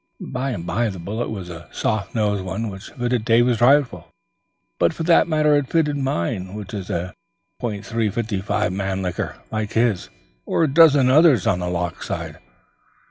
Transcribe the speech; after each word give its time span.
By 0.19 0.53
the 0.53 0.57
by, 0.57 0.89
the 0.89 0.97
bullet 0.97 1.29
was 1.29 1.51
a 1.51 1.69
soft 1.71 2.15
nosed 2.15 2.43
one 2.43 2.69
which 2.69 2.89
fitted 2.89 3.23
David's 3.23 3.61
rifle; 3.61 4.09
but 4.79 4.93
for 4.95 5.03
that 5.03 5.27
matter 5.27 5.53
it 5.55 5.69
fitted 5.69 5.95
mine 5.95 6.55
which 6.55 6.73
is 6.73 6.89
a 6.89 7.13
.355 7.61 8.43
Mannlicher 8.73 9.35
like 9.51 9.73
his 9.73 10.09
or 10.43 10.63
a 10.63 10.67
dozen 10.73 11.11
others 11.11 11.45
on 11.45 11.59
the 11.59 11.69
loch 11.69 12.01
side. 12.01 12.39